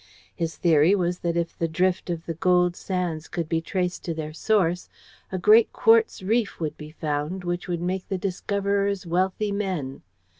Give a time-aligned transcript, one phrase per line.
[0.35, 4.15] His theory was that if the drift of the gold sands could be traced to
[4.15, 4.89] their source,
[5.31, 10.01] a great quartz reef would be found which would make the discoverers wealthy men.